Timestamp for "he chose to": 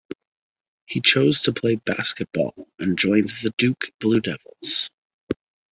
0.87-1.53